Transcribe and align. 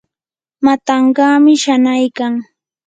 matankaami 0.65 1.53
shanaykan. 1.63 2.33